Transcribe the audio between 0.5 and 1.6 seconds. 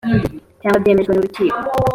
cyangwa byemejwe n urukiko